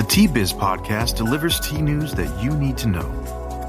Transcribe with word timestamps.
The 0.00 0.06
Tea 0.06 0.28
Biz 0.28 0.54
podcast 0.54 1.18
delivers 1.18 1.60
tea 1.60 1.82
news 1.82 2.14
that 2.14 2.42
you 2.42 2.56
need 2.56 2.78
to 2.78 2.88
know. 2.88 3.06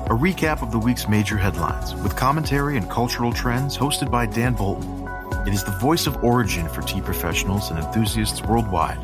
A 0.05 0.15
recap 0.15 0.61
of 0.61 0.71
the 0.71 0.79
week's 0.79 1.09
major 1.09 1.35
headlines 1.35 1.93
with 1.95 2.15
commentary 2.15 2.77
and 2.77 2.89
cultural 2.89 3.33
trends 3.33 3.77
hosted 3.77 4.09
by 4.09 4.27
Dan 4.27 4.53
Bolton. 4.53 5.09
It 5.45 5.53
is 5.53 5.65
the 5.65 5.77
voice 5.81 6.07
of 6.07 6.23
origin 6.23 6.69
for 6.69 6.83
tea 6.83 7.01
professionals 7.01 7.69
and 7.69 7.79
enthusiasts 7.79 8.41
worldwide. 8.43 8.97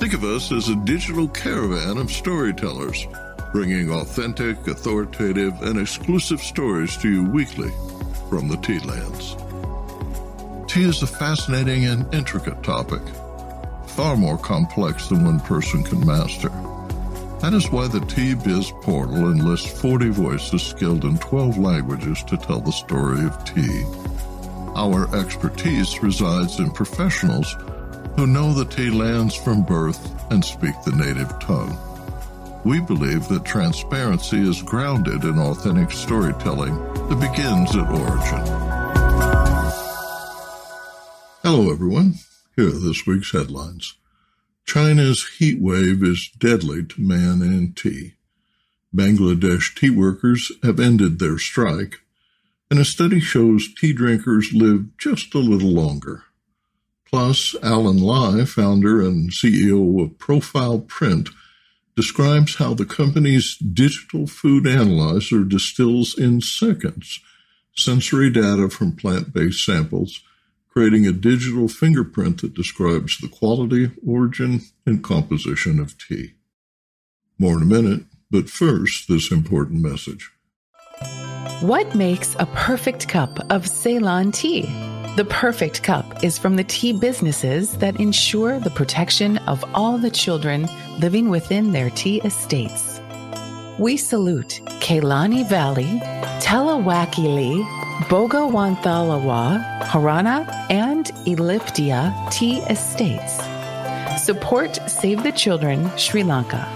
Think 0.00 0.14
of 0.14 0.24
us 0.24 0.50
as 0.50 0.70
a 0.70 0.76
digital 0.76 1.28
caravan 1.28 1.98
of 1.98 2.10
storytellers, 2.10 3.06
bringing 3.52 3.92
authentic, 3.92 4.66
authoritative, 4.66 5.60
and 5.60 5.78
exclusive 5.78 6.40
stories 6.40 6.96
to 6.96 7.10
you 7.10 7.24
weekly 7.24 7.70
from 8.30 8.48
the 8.48 8.56
tea 8.56 8.78
lands. 8.78 9.36
Tea 10.72 10.84
is 10.84 11.02
a 11.02 11.06
fascinating 11.06 11.84
and 11.84 12.14
intricate 12.14 12.62
topic 12.62 13.02
far 13.92 14.16
more 14.16 14.38
complex 14.38 15.08
than 15.08 15.24
one 15.24 15.40
person 15.40 15.82
can 15.82 16.04
master. 16.06 16.48
That 17.40 17.52
is 17.52 17.70
why 17.70 17.88
the 17.88 18.00
Tea-Biz 18.00 18.72
portal 18.80 19.30
enlists 19.30 19.80
40 19.80 20.08
voices 20.10 20.62
skilled 20.62 21.04
in 21.04 21.18
12 21.18 21.58
languages 21.58 22.22
to 22.24 22.36
tell 22.36 22.60
the 22.60 22.72
story 22.72 23.24
of 23.24 23.44
tea. 23.44 23.84
Our 24.74 25.14
expertise 25.14 26.02
resides 26.02 26.58
in 26.58 26.70
professionals 26.70 27.54
who 28.16 28.26
know 28.26 28.54
the 28.54 28.64
tea 28.64 28.90
lands 28.90 29.34
from 29.34 29.62
birth 29.62 30.00
and 30.30 30.42
speak 30.42 30.74
the 30.84 30.92
native 30.92 31.38
tongue. 31.38 31.76
We 32.64 32.80
believe 32.80 33.28
that 33.28 33.44
transparency 33.44 34.40
is 34.48 34.62
grounded 34.62 35.24
in 35.24 35.38
authentic 35.38 35.90
storytelling 35.90 36.74
that 37.08 37.20
begins 37.20 37.76
at 37.76 37.90
origin. 37.90 38.72
Hello, 41.42 41.70
everyone. 41.70 42.14
Here 42.54 42.68
are 42.68 42.70
this 42.70 43.06
week's 43.06 43.32
headlines. 43.32 43.94
China's 44.66 45.26
heat 45.38 45.58
wave 45.58 46.02
is 46.02 46.30
deadly 46.38 46.84
to 46.84 47.00
man 47.00 47.40
and 47.40 47.74
tea. 47.74 48.14
Bangladesh 48.94 49.74
tea 49.74 49.88
workers 49.88 50.52
have 50.62 50.78
ended 50.78 51.18
their 51.18 51.38
strike, 51.38 52.00
and 52.70 52.78
a 52.78 52.84
study 52.84 53.20
shows 53.20 53.72
tea 53.74 53.94
drinkers 53.94 54.52
live 54.52 54.98
just 54.98 55.34
a 55.34 55.38
little 55.38 55.70
longer. 55.70 56.24
Plus, 57.08 57.56
Alan 57.62 58.02
Lai, 58.02 58.44
founder 58.44 59.00
and 59.00 59.30
CEO 59.30 60.02
of 60.02 60.18
Profile 60.18 60.80
Print, 60.80 61.30
describes 61.96 62.56
how 62.56 62.74
the 62.74 62.84
company's 62.84 63.56
digital 63.56 64.26
food 64.26 64.66
analyzer 64.66 65.42
distills 65.42 66.18
in 66.18 66.42
seconds 66.42 67.20
sensory 67.74 68.28
data 68.28 68.68
from 68.68 68.94
plant 68.94 69.32
based 69.32 69.64
samples 69.64 70.20
creating 70.72 71.06
a 71.06 71.12
digital 71.12 71.68
fingerprint 71.68 72.40
that 72.40 72.54
describes 72.54 73.18
the 73.18 73.28
quality, 73.28 73.90
origin, 74.06 74.62
and 74.86 75.04
composition 75.04 75.78
of 75.78 75.96
tea. 75.98 76.32
More 77.38 77.58
in 77.58 77.62
a 77.62 77.66
minute, 77.66 78.04
but 78.30 78.48
first, 78.48 79.08
this 79.08 79.30
important 79.30 79.82
message. 79.82 80.30
What 81.60 81.94
makes 81.94 82.34
a 82.38 82.46
perfect 82.46 83.06
cup 83.06 83.38
of 83.50 83.66
Ceylon 83.68 84.32
tea? 84.32 84.62
The 85.16 85.26
perfect 85.28 85.82
cup 85.82 86.24
is 86.24 86.38
from 86.38 86.56
the 86.56 86.64
tea 86.64 86.94
businesses 86.94 87.76
that 87.76 88.00
ensure 88.00 88.58
the 88.58 88.70
protection 88.70 89.36
of 89.38 89.62
all 89.74 89.98
the 89.98 90.10
children 90.10 90.66
living 90.98 91.28
within 91.28 91.72
their 91.72 91.90
tea 91.90 92.22
estates. 92.22 92.98
We 93.78 93.98
salute 93.98 94.60
Kelani 94.80 95.46
Valley, 95.46 96.00
Talawakelle, 96.40 97.81
Bogawanthalawa, 98.08 99.82
Horana, 99.84 100.46
and 100.70 101.06
Elpitiya 101.26 102.30
tea 102.30 102.58
estates. 102.62 103.40
Support 104.24 104.78
Save 104.88 105.22
the 105.22 105.32
Children 105.32 105.90
Sri 105.96 106.22
Lanka. 106.22 106.66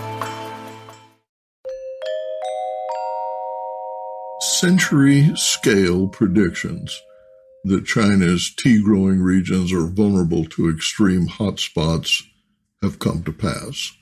Century 4.40 5.32
scale 5.34 6.08
predictions 6.08 7.02
that 7.64 7.84
China's 7.84 8.54
tea 8.56 8.80
growing 8.82 9.20
regions 9.20 9.72
are 9.72 9.86
vulnerable 9.86 10.44
to 10.44 10.70
extreme 10.70 11.26
hotspots 11.26 12.22
have 12.82 12.98
come 12.98 13.22
to 13.24 13.32
pass. 13.32 13.92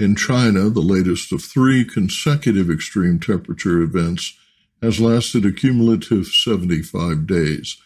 In 0.00 0.16
China, 0.16 0.70
the 0.70 0.80
latest 0.80 1.32
of 1.32 1.42
three 1.42 1.84
consecutive 1.84 2.70
extreme 2.70 3.20
temperature 3.20 3.80
events 3.80 4.34
has 4.82 5.00
lasted 5.00 5.44
a 5.44 5.52
cumulative 5.52 6.26
75 6.26 7.26
days. 7.26 7.76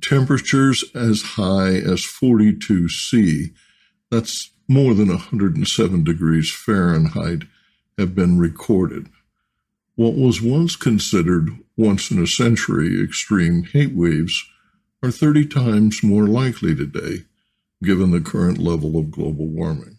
Temperatures 0.00 0.84
as 0.94 1.22
high 1.22 1.74
as 1.74 2.04
42 2.04 2.88
C, 2.88 3.52
that's 4.10 4.50
more 4.66 4.94
than 4.94 5.08
107 5.08 6.04
degrees 6.04 6.50
Fahrenheit, 6.50 7.42
have 7.98 8.14
been 8.14 8.38
recorded. 8.38 9.08
What 9.96 10.14
was 10.14 10.40
once 10.40 10.76
considered 10.76 11.50
once 11.76 12.10
in 12.10 12.22
a 12.22 12.26
century 12.26 13.02
extreme 13.02 13.64
heat 13.64 13.94
waves 13.94 14.42
are 15.02 15.10
30 15.10 15.46
times 15.46 16.02
more 16.02 16.26
likely 16.26 16.74
today, 16.74 17.24
given 17.82 18.10
the 18.10 18.20
current 18.20 18.58
level 18.58 18.98
of 18.98 19.10
global 19.10 19.46
warming. 19.46 19.98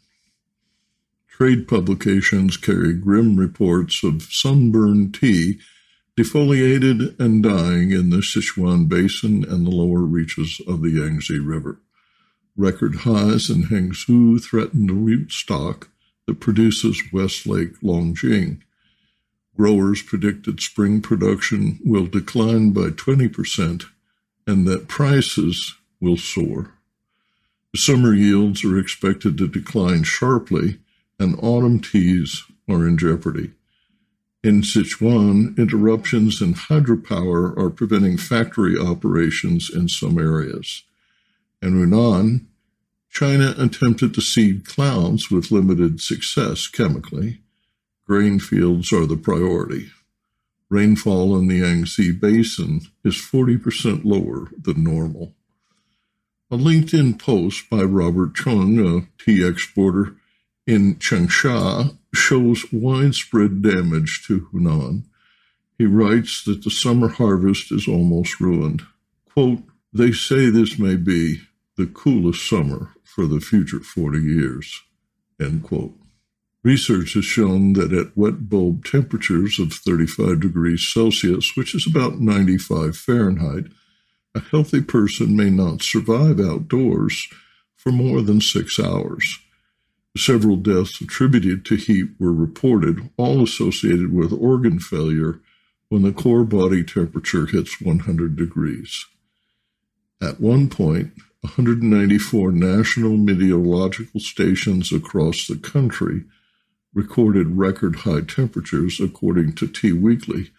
Trade 1.28 1.68
publications 1.68 2.58
carry 2.58 2.94
grim 2.94 3.36
reports 3.36 4.04
of 4.04 4.24
sunburned 4.24 5.14
tea 5.14 5.60
defoliated 6.18 7.20
and 7.20 7.42
dying 7.42 7.92
in 7.92 8.10
the 8.10 8.18
Sichuan 8.18 8.88
Basin 8.88 9.44
and 9.44 9.66
the 9.66 9.72
lower 9.72 10.02
reaches 10.02 10.62
of 10.68 10.82
the 10.82 10.90
Yangtze 10.90 11.40
River. 11.40 11.80
Record 12.58 12.98
highs 12.98 13.50
in 13.50 13.64
Hangzhou 13.64 14.44
threaten 14.44 14.88
the 14.88 14.94
root 14.94 15.32
stock 15.32 15.90
that 16.28 16.40
produces 16.40 17.02
Westlake 17.14 17.80
Longjing. 17.82 18.62
Growers 19.56 20.02
predicted 20.02 20.62
spring 20.62 21.02
production 21.02 21.80
will 21.84 22.06
decline 22.06 22.72
by 22.72 22.90
20% 22.90 23.86
and 24.48 24.68
that 24.68 24.88
prices 24.88 25.76
will 26.00 26.18
soar. 26.18 26.74
Summer 27.76 28.14
yields 28.14 28.66
are 28.66 28.78
expected 28.78 29.38
to 29.38 29.48
decline 29.48 30.04
sharply, 30.04 30.80
and 31.18 31.40
autumn 31.42 31.80
teas 31.80 32.44
are 32.68 32.86
in 32.86 32.98
jeopardy. 32.98 33.52
In 34.44 34.64
Sichuan, 34.64 35.56
interruptions 35.56 36.42
in 36.42 36.56
hydropower 36.56 37.56
are 37.56 37.70
preventing 37.70 38.18
factory 38.18 38.76
operations 38.76 39.70
in 39.70 39.88
some 39.88 40.18
areas. 40.18 40.82
In 41.62 41.80
Yunnan, 41.80 42.48
China 43.12 43.54
attempted 43.60 44.16
to 44.16 44.22
seed 44.22 44.66
clouds 44.66 45.30
with 45.30 45.52
limited 45.52 46.02
success 46.02 46.68
chemically. 46.68 47.42
Grain 48.08 48.40
fields 48.40 48.92
are 48.92 49.06
the 49.06 49.16
priority. 49.16 49.92
Rainfall 50.70 51.38
in 51.38 51.48
the 51.48 51.58
Yangtze 51.58 52.12
Basin 52.14 52.82
is 53.04 53.16
40% 53.16 54.06
lower 54.06 54.50
than 54.60 54.84
normal. 54.84 55.36
A 56.50 56.58
LinkedIn 56.58 57.20
post 57.20 57.70
by 57.70 57.84
Robert 57.84 58.34
Chung, 58.34 58.80
a 58.80 59.24
tea 59.24 59.46
exporter 59.46 60.16
in 60.66 60.96
Changsha, 60.96 61.96
shows 62.14 62.66
widespread 62.72 63.62
damage 63.62 64.26
to 64.28 64.48
Hunan. 64.54 65.04
He 65.78 65.86
writes 65.86 66.44
that 66.46 66.64
the 66.64 66.70
summer 66.72 67.08
harvest 67.08 67.72
is 67.72 67.88
almost 67.88 68.40
ruined. 68.40 68.84
Quote, 69.34 69.64
they 69.94 70.12
say 70.12 70.50
this 70.50 70.78
may 70.78 70.96
be 70.96 71.42
the 71.78 71.88
coolest 71.88 72.48
summer 72.48 72.94
for 73.04 73.26
the 73.26 73.40
future 73.40 73.80
40 73.80 74.20
years. 74.20 74.82
End 75.40 75.64
quote. 75.64 75.96
Research 76.64 77.16
has 77.16 77.26
shown 77.26 77.74
that 77.74 77.92
at 77.92 78.16
wet 78.16 78.48
bulb 78.48 78.86
temperatures 78.86 79.58
of 79.58 79.74
35 79.74 80.40
degrees 80.40 80.88
Celsius, 80.88 81.56
which 81.56 81.74
is 81.74 81.88
about 81.88 82.20
95 82.20 82.96
Fahrenheit, 82.96 83.66
a 84.36 84.40
healthy 84.40 84.82
person 84.82 85.36
may 85.36 85.50
not 85.50 85.82
survive 85.82 86.40
outdoors 86.40 87.28
for 87.76 87.92
more 87.92 88.22
than 88.22 88.40
six 88.40 88.80
hours. 88.80 89.40
Several 90.18 90.58
deaths 90.58 91.00
attributed 91.00 91.64
to 91.66 91.76
heat 91.76 92.10
were 92.20 92.34
reported, 92.34 93.10
all 93.18 93.44
associated 93.44 94.14
with 94.14 94.34
organ 94.34 94.80
failure 94.80 95.40
when 95.90 96.02
the 96.02 96.12
core 96.12 96.44
body 96.44 96.84
temperature 96.84 97.46
hits 97.46 97.82
100 97.82 98.36
degrees. 98.36 99.06
At 100.22 100.40
one 100.40 100.70
point, 100.70 101.14
194 101.42 102.52
national 102.52 103.18
meteorological 103.18 104.20
stations 104.20 104.92
across 104.92 105.48
the 105.48 105.56
country 105.56 106.26
recorded 106.94 107.58
record 107.58 107.98
high 107.98 108.22
temperatures, 108.22 109.00
according 109.00 109.54
to 109.54 109.68
T 109.68 109.94
Weekly, 109.94 110.52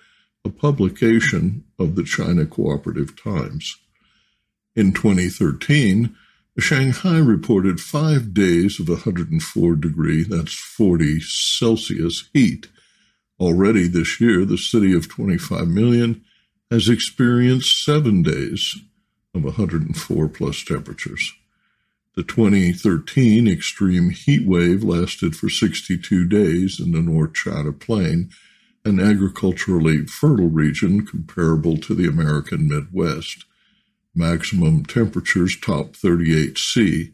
a 0.45 0.49
publication 0.51 1.65
of 1.79 1.95
the 1.95 2.03
China 2.03 2.47
Cooperative 2.47 3.23
Times. 3.23 3.77
In 4.75 4.93
2013, 4.93 6.17
Shanghai 6.59 7.17
reported 7.17 7.81
five 7.81 8.35
days 8.35 8.79
of 8.79 8.89
104 8.89 9.75
degree, 9.77 10.23
that's 10.23 10.53
40 10.55 11.21
Celsius 11.21 12.29
heat. 12.35 12.69
Already 13.41 13.89
this 13.89 14.21
year, 14.21 14.45
the 14.45 14.59
city 14.59 14.95
of 14.95 15.09
25 15.09 15.67
million 15.69 16.23
has 16.71 16.91
experienced 16.91 17.83
seven 17.83 18.23
days 18.23 18.77
of 19.35 19.45
104 19.45 20.29
plus 20.29 20.63
temperatures. 20.63 21.33
The 22.17 22.23
2013 22.23 23.49
extreme 23.49 24.11
heat 24.11 24.47
wave 24.47 24.85
lasted 24.85 25.35
for 25.35 25.49
62 25.49 26.29
days 26.29 26.79
in 26.79 26.93
the 26.93 27.01
North 27.01 27.33
China 27.33 27.73
Plain, 27.73 28.29
an 28.85 29.01
agriculturally 29.01 30.05
fertile 30.05 30.51
region 30.51 31.07
comparable 31.07 31.79
to 31.79 31.95
the 31.95 32.07
American 32.07 32.69
Midwest. 32.69 33.47
Maximum 34.15 34.85
temperatures 34.85 35.59
top 35.59 35.97
38 35.97 36.59
C, 36.59 37.13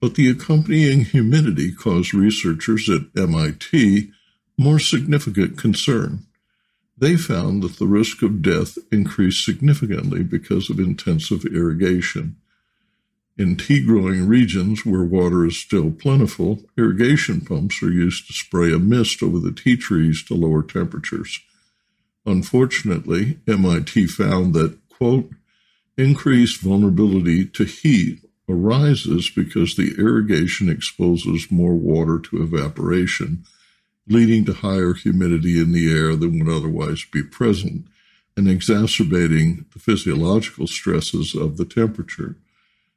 but 0.00 0.14
the 0.14 0.28
accompanying 0.28 1.04
humidity 1.04 1.72
caused 1.72 2.12
researchers 2.12 2.90
at 2.90 3.02
MIT 3.16 4.10
more 4.58 4.78
significant 4.78 5.56
concern. 5.56 6.26
They 6.96 7.16
found 7.16 7.62
that 7.62 7.78
the 7.78 7.86
risk 7.86 8.22
of 8.22 8.42
death 8.42 8.78
increased 8.92 9.44
significantly 9.44 10.22
because 10.22 10.70
of 10.70 10.78
intensive 10.78 11.44
irrigation. 11.44 12.36
In 13.36 13.56
tea 13.56 13.84
growing 13.84 14.28
regions 14.28 14.86
where 14.86 15.02
water 15.02 15.44
is 15.44 15.58
still 15.58 15.90
plentiful, 15.90 16.62
irrigation 16.78 17.40
pumps 17.40 17.82
are 17.82 17.90
used 17.90 18.28
to 18.28 18.32
spray 18.32 18.72
a 18.72 18.78
mist 18.78 19.24
over 19.24 19.40
the 19.40 19.50
tea 19.50 19.76
trees 19.76 20.22
to 20.24 20.34
lower 20.34 20.62
temperatures. 20.62 21.40
Unfortunately, 22.24 23.38
MIT 23.48 24.06
found 24.06 24.54
that, 24.54 24.78
quote, 24.88 25.30
increased 25.96 26.60
vulnerability 26.60 27.44
to 27.46 27.64
heat 27.64 28.20
arises 28.48 29.30
because 29.34 29.74
the 29.74 29.94
irrigation 29.98 30.68
exposes 30.68 31.50
more 31.50 31.74
water 31.74 32.18
to 32.18 32.42
evaporation, 32.42 33.44
leading 34.06 34.44
to 34.44 34.52
higher 34.52 34.92
humidity 34.92 35.60
in 35.60 35.72
the 35.72 35.90
air 35.90 36.14
than 36.14 36.38
would 36.38 36.54
otherwise 36.54 37.04
be 37.10 37.22
present 37.22 37.86
and 38.36 38.48
exacerbating 38.48 39.64
the 39.72 39.78
physiological 39.78 40.66
stresses 40.66 41.34
of 41.34 41.56
the 41.56 41.64
temperature. 41.64 42.36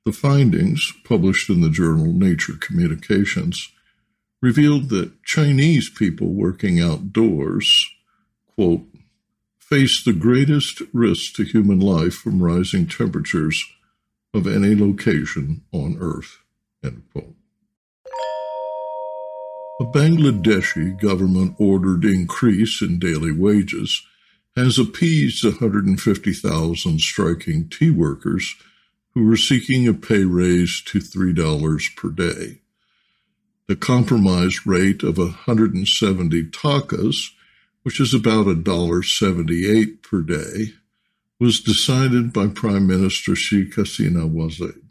The 0.06 0.12
findings, 0.12 0.94
published 1.04 1.50
in 1.50 1.62
the 1.62 1.70
journal 1.70 2.12
Nature 2.14 2.56
Communications, 2.60 3.72
revealed 4.42 4.90
that 4.90 5.24
Chinese 5.24 5.90
people 5.90 6.28
working 6.28 6.80
outdoors, 6.80 7.90
quote, 8.56 8.86
face 9.70 10.02
the 10.02 10.14
greatest 10.14 10.82
risk 10.94 11.34
to 11.34 11.44
human 11.44 11.80
life 11.80 12.14
from 12.14 12.42
rising 12.42 12.88
temperatures 12.88 13.66
of 14.34 14.48
any 14.48 14.74
location 14.74 15.62
on 15.74 15.98
Earth. 16.00 16.38
A 16.84 16.92
Bangladeshi 19.84 20.98
government 21.02 21.56
ordered 21.60 22.06
increase 22.06 22.82
in 22.82 22.98
daily 22.98 23.34
wages 23.34 24.02
has 24.56 24.80
appeased 24.80 25.44
150,000 25.44 27.02
striking 27.02 27.68
tea 27.70 27.90
workers 27.90 28.56
who 29.14 29.26
were 29.28 29.36
seeking 29.36 29.86
a 29.86 29.94
pay 29.94 30.24
raise 30.24 30.82
to 30.86 31.00
$3 31.00 31.96
per 31.98 32.10
day. 32.10 32.62
The 33.68 33.76
compromise 33.76 34.66
rate 34.66 35.04
of 35.04 35.18
170 35.18 36.44
takas, 36.52 37.32
which 37.88 38.02
is 38.02 38.14
about 38.14 38.48
$1.78 38.48 40.02
per 40.02 40.22
day, 40.22 40.74
was 41.40 41.62
decided 41.62 42.34
by 42.34 42.46
Prime 42.46 42.86
Minister 42.86 43.34
Sheikh 43.34 43.76
Hasina 43.76 44.30
Wajid. 44.30 44.82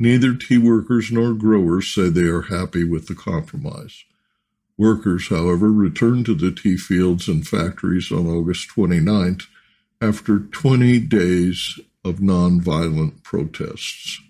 Neither 0.00 0.34
tea 0.34 0.58
workers 0.58 1.12
nor 1.12 1.32
growers 1.32 1.94
say 1.94 2.08
they 2.08 2.22
are 2.22 2.42
happy 2.42 2.82
with 2.82 3.06
the 3.06 3.14
compromise. 3.14 4.02
Workers, 4.76 5.28
however, 5.28 5.70
returned 5.70 6.26
to 6.26 6.34
the 6.34 6.50
tea 6.50 6.76
fields 6.76 7.28
and 7.28 7.46
factories 7.46 8.10
on 8.10 8.26
August 8.26 8.68
29th 8.74 9.44
after 10.02 10.40
20 10.40 10.98
days 10.98 11.78
of 12.04 12.16
nonviolent 12.16 13.22
protests. 13.22 14.20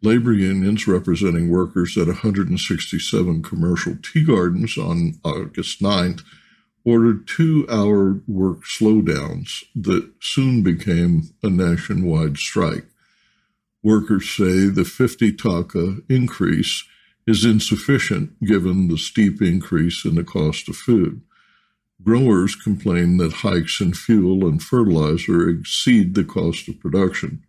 Labor 0.00 0.32
unions 0.32 0.86
representing 0.86 1.50
workers 1.50 1.98
at 1.98 2.06
167 2.06 3.42
commercial 3.42 3.96
tea 4.00 4.22
gardens 4.22 4.78
on 4.78 5.18
August 5.24 5.82
9th 5.82 6.22
ordered 6.84 7.26
two 7.26 7.66
hour 7.70 8.20
work 8.26 8.64
slowdowns 8.64 9.64
that 9.74 10.10
soon 10.20 10.62
became 10.62 11.30
a 11.42 11.48
nationwide 11.48 12.36
strike. 12.36 12.86
Workers 13.82 14.30
say 14.30 14.66
the 14.66 14.84
50 14.84 15.32
taka 15.32 15.98
increase 16.08 16.84
is 17.26 17.44
insufficient 17.44 18.42
given 18.44 18.88
the 18.88 18.98
steep 18.98 19.40
increase 19.40 20.04
in 20.04 20.14
the 20.14 20.24
cost 20.24 20.68
of 20.68 20.76
food. 20.76 21.22
Growers 22.02 22.54
complain 22.54 23.16
that 23.16 23.32
hikes 23.32 23.80
in 23.80 23.94
fuel 23.94 24.46
and 24.46 24.62
fertilizer 24.62 25.48
exceed 25.48 26.14
the 26.14 26.24
cost 26.24 26.68
of 26.68 26.80
production. 26.80 27.44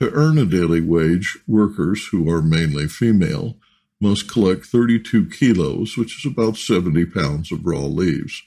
To 0.00 0.10
earn 0.12 0.38
a 0.38 0.44
daily 0.44 0.80
wage, 0.80 1.38
workers, 1.46 2.08
who 2.08 2.30
are 2.30 2.42
mainly 2.42 2.88
female, 2.88 3.56
must 4.00 4.30
collect 4.30 4.66
32 4.66 5.28
kilos, 5.30 5.96
which 5.96 6.18
is 6.18 6.30
about 6.30 6.56
70 6.56 7.06
pounds 7.06 7.50
of 7.50 7.64
raw 7.64 7.84
leaves. 7.84 8.42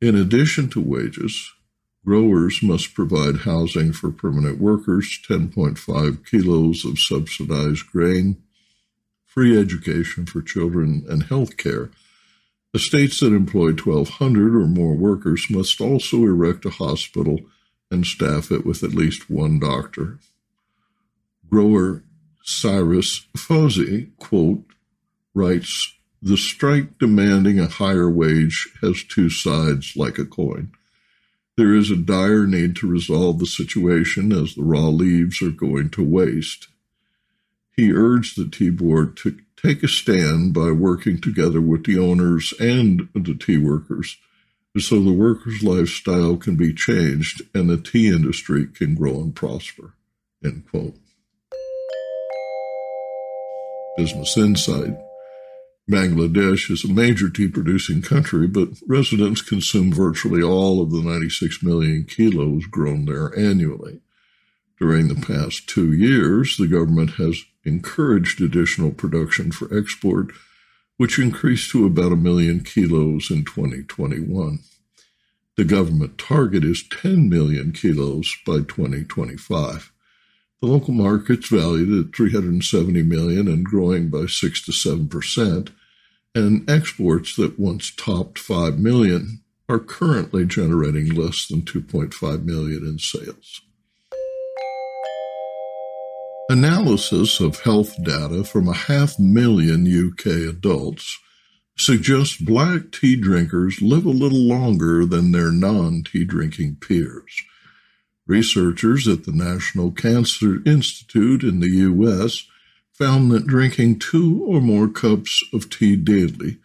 In 0.00 0.14
addition 0.14 0.68
to 0.70 0.80
wages, 0.80 1.52
growers 2.04 2.62
must 2.62 2.94
provide 2.94 3.38
housing 3.38 3.92
for 3.92 4.10
permanent 4.10 4.58
workers, 4.58 5.18
10.5 5.28 6.24
kilos 6.28 6.84
of 6.84 6.98
subsidized 6.98 7.86
grain, 7.86 8.42
free 9.24 9.58
education 9.58 10.26
for 10.26 10.40
children, 10.40 11.04
and 11.08 11.24
health 11.24 11.56
care 11.56 11.90
Estates 12.76 13.20
that 13.20 13.32
employ 13.32 13.72
1,200 13.72 14.54
or 14.54 14.66
more 14.66 14.94
workers 14.94 15.46
must 15.48 15.80
also 15.80 16.24
erect 16.24 16.66
a 16.66 16.70
hospital 16.70 17.40
and 17.90 18.04
staff 18.04 18.52
it 18.52 18.66
with 18.66 18.82
at 18.82 18.92
least 18.92 19.30
one 19.30 19.58
doctor. 19.58 20.18
Grower 21.48 22.02
Cyrus 22.44 23.26
Fozzi, 23.34 24.14
quote, 24.18 24.64
writes, 25.36 25.94
The 26.20 26.36
strike 26.36 26.98
demanding 26.98 27.60
a 27.60 27.68
higher 27.68 28.10
wage 28.10 28.68
has 28.80 29.04
two 29.04 29.30
sides 29.30 29.96
like 29.96 30.18
a 30.18 30.24
coin. 30.24 30.72
There 31.56 31.74
is 31.74 31.90
a 31.90 31.96
dire 31.96 32.46
need 32.46 32.74
to 32.76 32.88
resolve 32.88 33.38
the 33.38 33.46
situation 33.46 34.32
as 34.32 34.54
the 34.54 34.62
raw 34.62 34.88
leaves 34.88 35.40
are 35.40 35.50
going 35.50 35.90
to 35.90 36.02
waste. 36.02 36.68
He 37.76 37.92
urged 37.92 38.36
the 38.36 38.48
tea 38.48 38.70
board 38.70 39.16
to 39.18 39.38
take 39.62 39.82
a 39.82 39.88
stand 39.88 40.54
by 40.54 40.70
working 40.72 41.20
together 41.20 41.60
with 41.60 41.84
the 41.84 41.98
owners 41.98 42.52
and 42.58 43.08
the 43.14 43.34
tea 43.34 43.58
workers 43.58 44.16
so 44.80 45.00
the 45.00 45.12
workers' 45.12 45.62
lifestyle 45.62 46.36
can 46.36 46.56
be 46.56 46.72
changed 46.72 47.42
and 47.54 47.70
the 47.70 47.78
tea 47.78 48.08
industry 48.08 48.66
can 48.66 48.94
grow 48.94 49.20
and 49.20 49.34
prosper. 49.34 49.94
End 50.44 50.64
quote. 50.70 50.94
Business 53.96 54.36
Insight. 54.36 55.05
Bangladesh 55.90 56.68
is 56.68 56.84
a 56.84 56.92
major 56.92 57.30
tea 57.30 57.46
producing 57.46 58.02
country, 58.02 58.48
but 58.48 58.70
residents 58.88 59.40
consume 59.40 59.92
virtually 59.92 60.42
all 60.42 60.82
of 60.82 60.90
the 60.90 61.00
96 61.00 61.62
million 61.62 62.04
kilos 62.04 62.66
grown 62.66 63.04
there 63.04 63.36
annually. 63.38 64.00
During 64.80 65.06
the 65.06 65.14
past 65.14 65.68
two 65.68 65.92
years, 65.92 66.56
the 66.56 66.66
government 66.66 67.10
has 67.14 67.44
encouraged 67.64 68.40
additional 68.40 68.90
production 68.90 69.52
for 69.52 69.76
export, 69.76 70.32
which 70.96 71.20
increased 71.20 71.70
to 71.70 71.86
about 71.86 72.12
a 72.12 72.16
million 72.16 72.64
kilos 72.64 73.30
in 73.30 73.44
2021. 73.44 74.58
The 75.56 75.64
government 75.64 76.18
target 76.18 76.64
is 76.64 76.84
10 76.88 77.28
million 77.30 77.72
kilos 77.72 78.36
by 78.44 78.56
2025. 78.58 79.92
The 80.62 80.68
local 80.68 80.94
market's 80.94 81.48
valued 81.48 82.06
at 82.06 82.16
370 82.16 83.02
million 83.02 83.46
and 83.46 83.64
growing 83.64 84.08
by 84.08 84.26
6 84.26 84.64
to 84.64 84.72
7 84.72 85.08
percent, 85.08 85.70
and 86.34 86.68
exports 86.68 87.36
that 87.36 87.58
once 87.58 87.94
topped 87.94 88.38
5 88.38 88.78
million 88.78 89.42
are 89.68 89.78
currently 89.78 90.46
generating 90.46 91.08
less 91.08 91.46
than 91.46 91.62
2.5 91.62 92.44
million 92.44 92.86
in 92.86 92.98
sales. 92.98 93.60
Analysis 96.48 97.40
of 97.40 97.60
health 97.60 97.92
data 98.04 98.44
from 98.44 98.68
a 98.68 98.72
half 98.72 99.18
million 99.18 99.84
UK 99.86 100.26
adults 100.48 101.18
suggests 101.76 102.36
black 102.36 102.92
tea 102.92 103.16
drinkers 103.16 103.82
live 103.82 104.06
a 104.06 104.10
little 104.10 104.38
longer 104.38 105.04
than 105.04 105.32
their 105.32 105.50
non 105.50 106.04
tea 106.04 106.24
drinking 106.24 106.76
peers. 106.76 107.42
Researchers 108.26 109.06
at 109.06 109.24
the 109.24 109.32
National 109.32 109.92
Cancer 109.92 110.60
Institute 110.66 111.44
in 111.44 111.60
the 111.60 111.68
U.S. 111.68 112.46
found 112.92 113.30
that 113.30 113.46
drinking 113.46 114.00
two 114.00 114.44
or 114.44 114.60
more 114.60 114.88
cups 114.88 115.44
of 115.52 115.70
tea 115.70 115.94
daily 115.94 116.58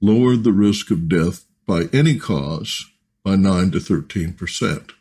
lowered 0.00 0.44
the 0.44 0.52
risk 0.52 0.90
of 0.90 1.08
death 1.08 1.46
by 1.66 1.84
any 1.92 2.18
cause 2.18 2.84
by 3.24 3.34
9 3.34 3.70
to 3.70 3.80
13 3.80 4.34
percent. 4.34 4.92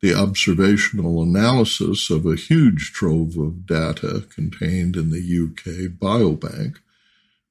The 0.00 0.14
observational 0.14 1.22
analysis 1.22 2.10
of 2.10 2.26
a 2.26 2.36
huge 2.36 2.92
trove 2.92 3.36
of 3.36 3.66
data 3.66 4.26
contained 4.32 4.94
in 4.94 5.10
the 5.10 5.18
UK 5.18 5.90
Biobank 5.98 6.76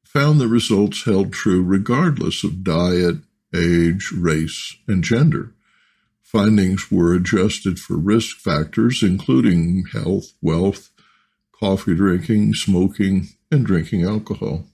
found 0.04 0.40
the 0.40 0.48
results 0.48 1.04
held 1.04 1.34
true 1.34 1.62
regardless 1.62 2.44
of 2.44 2.64
diet, 2.64 3.18
age, 3.54 4.12
race, 4.16 4.78
and 4.88 5.04
gender. 5.04 5.55
Findings 6.36 6.92
were 6.92 7.14
adjusted 7.14 7.80
for 7.80 7.96
risk 7.96 8.40
factors, 8.40 9.02
including 9.02 9.86
health, 9.94 10.34
wealth, 10.42 10.90
coffee 11.58 11.96
drinking, 11.96 12.56
smoking, 12.56 13.30
and 13.50 13.66
drinking 13.66 14.04
alcohol. 14.04 14.66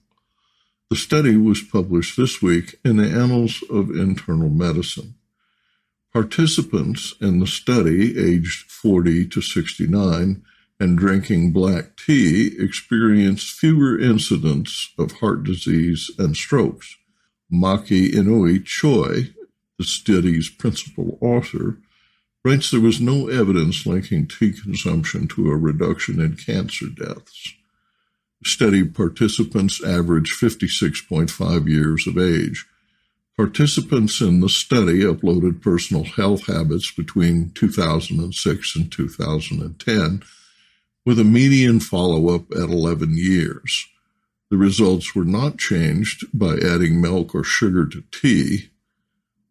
The 0.90 0.96
study 0.96 1.36
was 1.36 1.62
published 1.62 2.16
this 2.16 2.42
week 2.42 2.80
in 2.84 2.96
the 2.96 3.08
Annals 3.08 3.62
of 3.70 3.90
Internal 3.90 4.48
Medicine. 4.48 5.14
Participants 6.12 7.14
in 7.20 7.38
the 7.38 7.46
study, 7.46 8.18
aged 8.18 8.68
40 8.68 9.28
to 9.28 9.40
69, 9.40 10.42
and 10.80 10.98
drinking 10.98 11.52
black 11.52 11.94
tea 11.94 12.56
experienced 12.58 13.52
fewer 13.52 13.96
incidents 13.96 14.92
of 14.98 15.12
heart 15.12 15.44
disease 15.44 16.10
and 16.18 16.36
strokes. 16.36 16.96
Maki 17.52 18.10
Inoue-Choi, 18.10 19.32
the 19.78 19.84
study's 19.84 20.48
principal 20.48 21.18
author, 21.20 21.78
writes 22.44 22.70
there 22.70 22.80
was 22.80 23.00
no 23.00 23.28
evidence 23.28 23.86
linking 23.86 24.26
tea 24.26 24.52
consumption 24.52 25.28
to 25.28 25.50
a 25.50 25.56
reduction 25.56 26.20
in 26.20 26.36
cancer 26.36 26.86
deaths. 26.86 27.54
Study 28.44 28.84
participants 28.84 29.82
averaged 29.84 30.34
56.5 30.34 31.68
years 31.68 32.06
of 32.08 32.18
age. 32.18 32.66
Participants 33.36 34.20
in 34.20 34.40
the 34.40 34.48
study 34.48 35.00
uploaded 35.00 35.62
personal 35.62 36.04
health 36.04 36.46
habits 36.46 36.90
between 36.90 37.50
2006 37.54 38.76
and 38.76 38.90
2010, 38.92 40.22
with 41.06 41.18
a 41.18 41.24
median 41.24 41.80
follow 41.80 42.34
up 42.34 42.50
at 42.52 42.68
11 42.68 43.14
years. 43.16 43.86
The 44.50 44.56
results 44.56 45.14
were 45.14 45.24
not 45.24 45.58
changed 45.58 46.26
by 46.34 46.56
adding 46.56 47.00
milk 47.00 47.34
or 47.34 47.44
sugar 47.44 47.86
to 47.86 48.02
tea, 48.10 48.70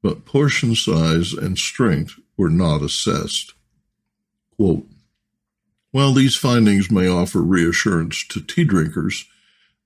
but 0.01 0.25
portion 0.25 0.75
size 0.75 1.33
and 1.33 1.57
strength 1.57 2.15
were 2.37 2.49
not 2.49 2.81
assessed. 2.81 3.53
Quote, 4.55 4.87
While 5.91 6.13
these 6.13 6.35
findings 6.35 6.89
may 6.89 7.07
offer 7.07 7.41
reassurance 7.41 8.25
to 8.29 8.41
tea 8.41 8.63
drinkers, 8.63 9.25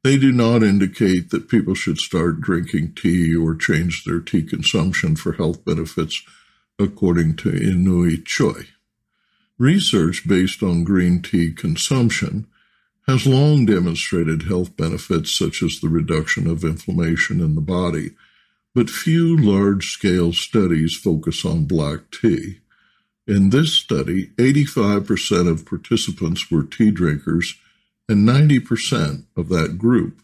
they 0.04 0.18
do 0.18 0.32
not 0.32 0.62
indicate 0.64 1.32
that 1.32 1.50
people 1.50 1.74
should 1.74 1.98
start 1.98 2.40
drinking 2.40 2.94
tea 2.94 3.36
or 3.36 3.56
change 3.56 4.04
their 4.04 4.20
tea 4.20 4.44
consumption 4.44 5.16
for 5.16 5.34
health 5.34 5.66
benefits, 5.66 6.22
according 6.78 7.36
to 7.38 7.50
Inoue-Choi. 7.50 8.68
Research 9.58 10.28
based 10.28 10.62
on 10.62 10.84
green 10.84 11.22
tea 11.22 11.52
consumption 11.52 12.46
has 13.08 13.26
long 13.26 13.66
demonstrated 13.66 14.44
health 14.44 14.76
benefits 14.78 15.32
such 15.32 15.64
as 15.64 15.80
the 15.80 15.90
reduction 15.90 16.48
of 16.48 16.64
inflammation 16.64 17.40
in 17.40 17.56
the 17.56 17.62
body 17.62 18.12
but 18.76 18.90
few 18.90 19.38
large 19.38 19.90
scale 19.90 20.34
studies 20.34 20.94
focus 20.96 21.46
on 21.46 21.64
black 21.64 22.12
tea. 22.12 22.60
In 23.26 23.50
this 23.50 23.74
study, 23.74 24.28
85% 24.38 25.50
of 25.50 25.66
participants 25.66 26.52
were 26.52 26.64
tea 26.64 26.92
drinkers, 26.92 27.56
and 28.10 28.28
90% 28.28 29.24
of 29.38 29.48
that 29.48 29.78
group 29.78 30.22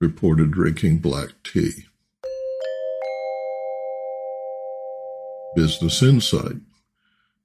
reported 0.00 0.50
drinking 0.50 0.98
black 0.98 1.30
tea. 1.44 1.86
Business 5.54 6.02
Insight 6.02 6.56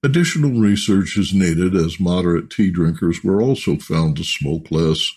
Additional 0.03 0.59
research 0.59 1.17
is 1.17 1.33
needed 1.33 1.75
as 1.75 1.99
moderate 1.99 2.49
tea 2.49 2.71
drinkers 2.71 3.23
were 3.23 3.41
also 3.41 3.77
found 3.77 4.17
to 4.17 4.23
smoke 4.23 4.71
less, 4.71 5.11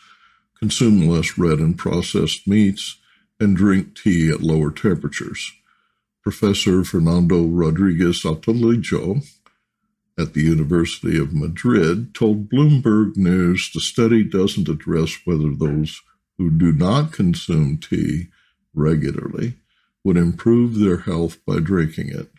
consume 0.58 1.08
less 1.08 1.38
red 1.38 1.60
and 1.60 1.78
processed 1.78 2.46
meats, 2.46 2.98
and 3.40 3.56
drink 3.56 3.96
tea 3.96 4.30
at 4.30 4.42
lower 4.42 4.70
temperatures. 4.70 5.52
Professor 6.22 6.84
Fernando 6.84 7.46
Rodriguez 7.46 8.22
Artalejo 8.22 9.26
at 10.18 10.34
the 10.34 10.42
University 10.42 11.18
of 11.18 11.32
Madrid 11.32 12.14
told 12.14 12.50
Bloomberg 12.50 13.16
News 13.16 13.70
the 13.72 13.80
study 13.80 14.22
doesn't 14.22 14.68
address 14.68 15.16
whether 15.24 15.54
those 15.54 16.02
who 16.36 16.50
do 16.50 16.72
not 16.72 17.12
consume 17.12 17.78
tea 17.78 18.28
regularly 18.74 19.54
would 20.04 20.18
improve 20.18 20.78
their 20.78 20.98
health 20.98 21.38
by 21.46 21.58
drinking 21.58 22.10
it. 22.10 22.30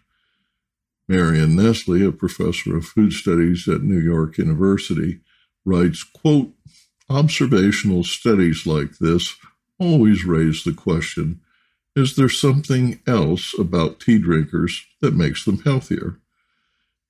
Marion 1.08 1.56
Nestle, 1.56 2.08
a 2.08 2.12
professor 2.12 2.78
of 2.78 2.86
food 2.86 3.14
studies 3.14 3.68
at 3.68 3.84
New 3.84 4.00
York 4.00 4.38
University, 4.38 5.20
writes, 5.66 6.04
quote, 6.04 6.54
observational 7.10 8.04
studies 8.04 8.66
like 8.66 8.98
this 9.00 9.36
always 9.82 10.24
raise 10.24 10.64
the 10.64 10.74
question 10.74 11.42
is 11.94 12.16
there 12.16 12.30
something 12.30 13.02
else 13.06 13.54
about 13.60 14.00
tea 14.00 14.18
drinkers 14.18 14.86
that 15.02 15.14
makes 15.14 15.44
them 15.44 15.58
healthier? 15.58 16.20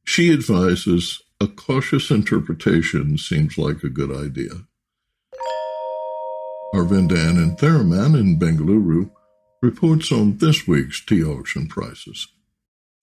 She 0.04 0.34
advises 0.34 1.22
a 1.40 1.48
cautious 1.48 2.10
interpretation 2.10 3.20
seems 3.20 3.60
like 3.60 3.84
a 3.84 3.90
good 3.90 4.12
idea. 4.12 4.66
Aravinda 6.74 7.16
Anantharaman 7.16 8.20
in 8.20 8.40
Bengaluru 8.40 9.12
reports 9.62 10.12
on 10.12 10.38
this 10.38 10.68
week's 10.68 11.06
tea 11.06 11.24
auction 11.24 11.68
prices. 11.68 12.28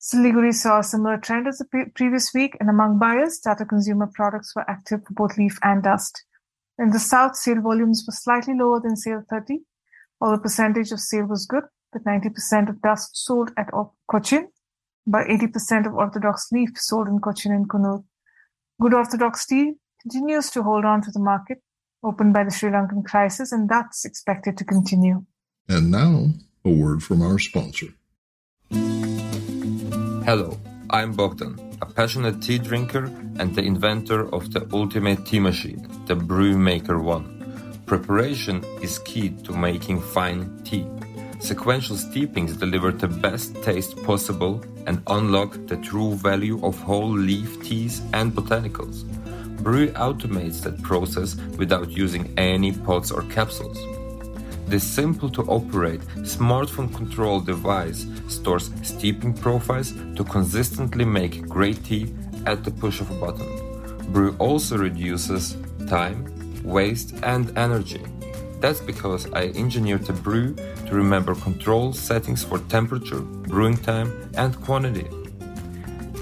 Siliguri 0.00 0.54
saw 0.54 0.80
a 0.80 0.84
similar 0.84 1.16
trend 1.18 1.46
as 1.46 1.58
the 1.58 1.64
pre- 1.64 1.90
previous 1.94 2.32
week, 2.34 2.56
and 2.58 2.70
among 2.70 2.98
buyers, 2.98 3.38
Tata 3.38 3.64
Consumer 3.64 4.08
products 4.12 4.54
were 4.56 4.68
active 4.68 5.00
for 5.06 5.14
both 5.14 5.36
leaf 5.36 5.58
and 5.62 5.82
dust. 5.82 6.24
In 6.78 6.90
the 6.90 7.00
south, 7.00 7.36
sale 7.36 7.60
volumes 7.60 8.04
were 8.06 8.12
slightly 8.12 8.54
lower 8.54 8.80
than 8.80 8.96
sale 8.96 9.22
30, 9.28 9.58
while 10.18 10.32
the 10.32 10.38
percentage 10.38 10.92
of 10.92 11.00
sale 11.00 11.26
was 11.26 11.44
good, 11.44 11.64
with 11.92 12.04
90% 12.04 12.68
of 12.68 12.80
dust 12.82 13.10
sold 13.16 13.50
at 13.56 13.68
Cochin, 14.08 14.48
by 15.06 15.24
80% 15.24 15.86
of 15.86 15.94
Orthodox 15.94 16.48
leaf 16.52 16.70
sold 16.76 17.08
in 17.08 17.18
Cochin 17.18 17.52
and 17.52 17.68
Coonoor. 17.68 18.04
Good 18.80 18.94
Orthodox 18.94 19.44
tea 19.46 19.72
continues 20.02 20.50
to 20.50 20.62
hold 20.62 20.84
on 20.84 21.02
to 21.02 21.10
the 21.10 21.18
market 21.18 21.58
opened 22.04 22.32
by 22.32 22.44
the 22.44 22.50
Sri 22.50 22.70
Lankan 22.70 23.04
crisis, 23.04 23.50
and 23.50 23.68
that's 23.68 24.04
expected 24.04 24.56
to 24.58 24.64
continue. 24.64 25.24
And 25.68 25.90
now, 25.90 26.28
a 26.64 26.70
word 26.70 27.02
from 27.02 27.22
our 27.22 27.40
sponsor. 27.40 27.88
Hello, 28.70 30.56
I'm 30.90 31.12
Bogdan 31.12 31.67
a 31.80 31.86
passionate 31.86 32.42
tea 32.42 32.58
drinker 32.58 33.04
and 33.38 33.54
the 33.54 33.62
inventor 33.62 34.32
of 34.34 34.52
the 34.52 34.68
ultimate 34.72 35.24
tea 35.24 35.40
machine, 35.40 35.86
the 36.06 36.14
Brewmaker 36.14 37.02
One. 37.02 37.82
Preparation 37.86 38.64
is 38.82 38.98
key 39.00 39.30
to 39.44 39.52
making 39.52 40.00
fine 40.00 40.60
tea. 40.64 40.86
Sequential 41.40 41.96
steepings 41.96 42.58
deliver 42.58 42.90
the 42.90 43.06
best 43.06 43.54
taste 43.62 44.02
possible 44.02 44.62
and 44.86 45.02
unlock 45.06 45.52
the 45.68 45.76
true 45.76 46.14
value 46.14 46.64
of 46.64 46.78
whole 46.80 47.10
leaf 47.10 47.62
teas 47.62 48.02
and 48.12 48.32
botanicals. 48.32 49.04
Brew 49.62 49.88
automates 49.92 50.62
that 50.62 50.82
process 50.82 51.36
without 51.56 51.90
using 51.90 52.32
any 52.36 52.72
pots 52.72 53.10
or 53.10 53.22
capsules. 53.24 53.78
This 54.68 54.84
simple 54.84 55.30
to 55.30 55.42
operate 55.44 56.02
smartphone 56.36 56.94
controlled 56.94 57.46
device 57.46 58.04
stores 58.28 58.70
steeping 58.82 59.32
profiles 59.32 59.94
to 60.14 60.22
consistently 60.24 61.06
make 61.06 61.48
great 61.48 61.82
tea 61.82 62.14
at 62.44 62.64
the 62.64 62.70
push 62.70 63.00
of 63.00 63.10
a 63.10 63.14
button. 63.14 63.48
Brew 64.12 64.36
also 64.38 64.76
reduces 64.76 65.56
time, 65.88 66.26
waste, 66.62 67.14
and 67.22 67.56
energy. 67.56 68.04
That's 68.60 68.80
because 68.80 69.32
I 69.32 69.44
engineered 69.56 70.04
the 70.04 70.12
brew 70.12 70.54
to 70.54 70.94
remember 70.94 71.34
control 71.34 71.94
settings 71.94 72.44
for 72.44 72.58
temperature, 72.68 73.20
brewing 73.20 73.78
time, 73.78 74.30
and 74.36 74.54
quantity. 74.60 75.08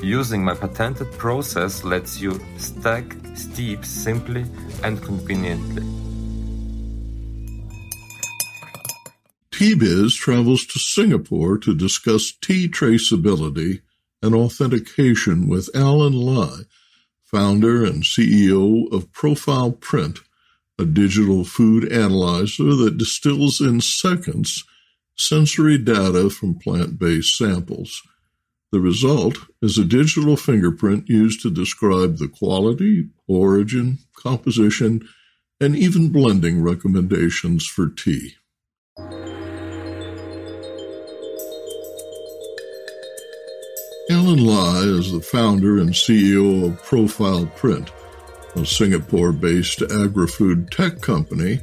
Using 0.04 0.44
my 0.44 0.54
patented 0.54 1.10
process 1.18 1.82
lets 1.82 2.20
you 2.20 2.40
stack 2.58 3.16
steep 3.34 3.84
simply 3.84 4.44
and 4.84 5.02
conveniently. 5.02 5.95
TBiz 9.56 10.14
travels 10.18 10.66
to 10.66 10.78
Singapore 10.78 11.56
to 11.56 11.74
discuss 11.74 12.30
tea 12.30 12.68
traceability 12.68 13.80
and 14.20 14.34
authentication 14.34 15.48
with 15.48 15.74
Alan 15.74 16.12
Lai, 16.12 16.64
founder 17.24 17.82
and 17.82 18.02
CEO 18.02 18.92
of 18.92 19.10
Profile 19.12 19.72
Print, 19.72 20.18
a 20.78 20.84
digital 20.84 21.42
food 21.42 21.90
analyzer 21.90 22.74
that 22.74 22.98
distills 22.98 23.62
in 23.62 23.80
seconds 23.80 24.62
sensory 25.16 25.78
data 25.78 26.28
from 26.28 26.58
plant 26.58 26.98
based 26.98 27.38
samples. 27.38 28.02
The 28.72 28.80
result 28.80 29.38
is 29.62 29.78
a 29.78 29.86
digital 29.86 30.36
fingerprint 30.36 31.08
used 31.08 31.40
to 31.40 31.50
describe 31.50 32.18
the 32.18 32.28
quality, 32.28 33.08
origin, 33.26 34.00
composition, 34.14 35.08
and 35.58 35.74
even 35.74 36.12
blending 36.12 36.62
recommendations 36.62 37.66
for 37.66 37.88
tea. 37.88 38.34
Alan 44.08 44.44
Lai 44.44 44.82
is 44.82 45.10
the 45.10 45.20
founder 45.20 45.78
and 45.78 45.90
CEO 45.90 46.66
of 46.66 46.82
Profile 46.84 47.44
Print, 47.56 47.90
a 48.54 48.64
Singapore 48.64 49.32
based 49.32 49.82
agri 49.82 50.28
food 50.28 50.70
tech 50.70 51.00
company 51.00 51.60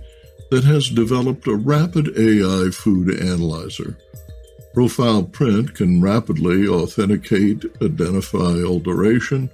that 0.51 0.65
has 0.65 0.89
developed 0.89 1.47
a 1.47 1.55
rapid 1.55 2.09
AI 2.17 2.69
food 2.69 3.17
analyzer. 3.21 3.97
Profile 4.73 5.23
Print 5.23 5.73
can 5.73 6.01
rapidly 6.01 6.67
authenticate, 6.67 7.63
identify 7.81 8.61
alteration, 8.61 9.49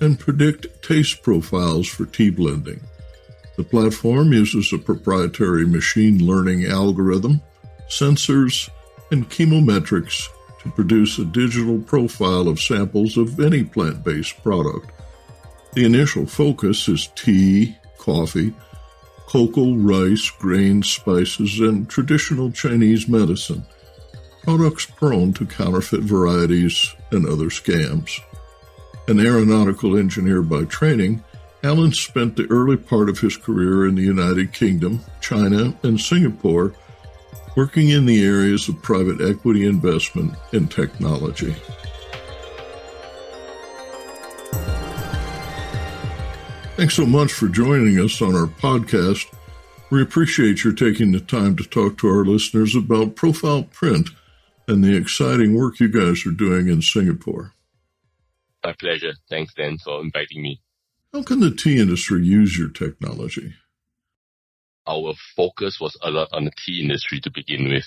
and 0.00 0.18
predict 0.18 0.82
taste 0.82 1.22
profiles 1.22 1.86
for 1.86 2.06
tea 2.06 2.30
blending. 2.30 2.80
The 3.56 3.62
platform 3.62 4.32
uses 4.32 4.72
a 4.72 4.78
proprietary 4.78 5.64
machine 5.64 6.26
learning 6.26 6.66
algorithm, 6.66 7.40
sensors, 7.88 8.68
and 9.12 9.30
chemometrics 9.30 10.28
to 10.62 10.70
produce 10.70 11.18
a 11.18 11.24
digital 11.24 11.78
profile 11.80 12.48
of 12.48 12.60
samples 12.60 13.16
of 13.16 13.38
any 13.40 13.64
plant 13.64 14.04
based 14.04 14.42
product. 14.42 14.90
The 15.74 15.84
initial 15.84 16.26
focus 16.26 16.88
is 16.88 17.08
tea, 17.14 17.76
coffee, 17.98 18.54
cocoa, 19.26 19.74
rice, 19.74 20.30
grains, 20.30 20.90
spices, 20.90 21.60
and 21.60 21.88
traditional 21.88 22.50
Chinese 22.50 23.08
medicine 23.08 23.64
products 24.42 24.84
prone 24.84 25.32
to 25.32 25.46
counterfeit 25.46 26.00
varieties 26.00 26.94
and 27.12 27.26
other 27.26 27.46
scams. 27.46 28.20
An 29.08 29.20
aeronautical 29.20 29.96
engineer 29.96 30.42
by 30.42 30.64
training, 30.64 31.22
Alan 31.62 31.92
spent 31.92 32.36
the 32.36 32.50
early 32.50 32.76
part 32.76 33.08
of 33.08 33.20
his 33.20 33.36
career 33.36 33.86
in 33.86 33.94
the 33.94 34.02
United 34.02 34.52
Kingdom, 34.52 35.00
China, 35.20 35.74
and 35.84 36.00
Singapore, 36.00 36.74
working 37.56 37.90
in 37.90 38.06
the 38.06 38.24
areas 38.24 38.68
of 38.68 38.80
private 38.82 39.20
equity 39.20 39.66
investment 39.66 40.34
and 40.52 40.70
technology. 40.70 41.54
Thanks 46.76 46.94
so 46.94 47.06
much 47.06 47.32
for 47.32 47.48
joining 47.48 47.98
us 48.00 48.22
on 48.22 48.34
our 48.34 48.46
podcast. 48.46 49.26
We 49.90 50.00
appreciate 50.00 50.64
your 50.64 50.72
taking 50.72 51.12
the 51.12 51.20
time 51.20 51.54
to 51.56 51.64
talk 51.64 51.98
to 51.98 52.08
our 52.08 52.24
listeners 52.24 52.74
about 52.74 53.14
Profile 53.14 53.64
Print 53.64 54.08
and 54.66 54.82
the 54.82 54.96
exciting 54.96 55.54
work 55.54 55.80
you 55.80 55.88
guys 55.88 56.24
are 56.26 56.30
doing 56.30 56.68
in 56.68 56.80
Singapore. 56.80 57.52
My 58.64 58.72
pleasure. 58.72 59.12
Thanks, 59.28 59.52
Dan, 59.54 59.76
for 59.78 60.00
inviting 60.00 60.42
me. 60.42 60.60
How 61.12 61.22
can 61.22 61.40
the 61.40 61.50
tea 61.50 61.78
industry 61.78 62.24
use 62.24 62.56
your 62.56 62.70
technology? 62.70 63.54
Our 64.86 65.14
focus 65.36 65.78
was 65.80 65.96
a 66.02 66.10
lot 66.10 66.28
on 66.32 66.44
the 66.44 66.52
tea 66.64 66.80
industry 66.82 67.20
to 67.20 67.30
begin 67.30 67.68
with. 67.68 67.86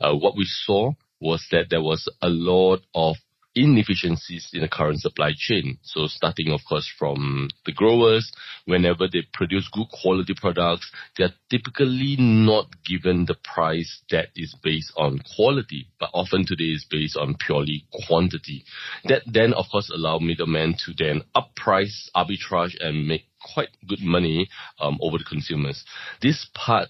Uh, 0.00 0.14
what 0.14 0.36
we 0.36 0.44
saw 0.44 0.92
was 1.20 1.46
that 1.50 1.70
there 1.70 1.82
was 1.82 2.08
a 2.20 2.28
lot 2.28 2.80
of 2.94 3.16
inefficiencies 3.54 4.50
in 4.52 4.62
the 4.62 4.68
current 4.68 5.00
supply 5.00 5.32
chain. 5.36 5.78
So 5.82 6.06
starting, 6.06 6.50
of 6.50 6.60
course, 6.68 6.90
from 6.98 7.48
the 7.64 7.72
growers, 7.72 8.32
whenever 8.64 9.06
they 9.10 9.22
produce 9.32 9.68
good 9.72 9.86
quality 10.02 10.34
products, 10.36 10.90
they 11.16 11.24
are 11.24 11.34
typically 11.50 12.16
not 12.18 12.66
given 12.84 13.26
the 13.26 13.36
price 13.42 14.02
that 14.10 14.28
is 14.34 14.54
based 14.62 14.92
on 14.96 15.20
quality, 15.36 15.88
but 16.00 16.10
often 16.12 16.44
today 16.46 16.72
is 16.72 16.86
based 16.90 17.16
on 17.16 17.36
purely 17.38 17.86
quantity. 18.06 18.64
That 19.04 19.22
then, 19.26 19.52
of 19.54 19.66
course, 19.70 19.90
allow 19.94 20.18
middlemen 20.18 20.74
to 20.86 20.92
then 20.96 21.22
up 21.34 21.54
price, 21.54 22.10
arbitrage, 22.16 22.74
and 22.80 23.06
make 23.06 23.26
quite 23.54 23.68
good 23.86 24.00
money 24.00 24.48
um, 24.80 24.98
over 25.00 25.18
the 25.18 25.24
consumers. 25.24 25.84
This 26.20 26.46
part 26.54 26.88